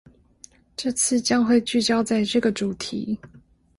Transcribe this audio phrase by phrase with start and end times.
[0.75, 3.19] 這次將會聚焦在這個主題